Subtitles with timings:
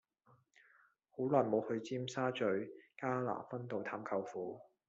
[1.15, 2.43] 好耐無去尖沙咀
[2.97, 4.59] 加拿分道探舅父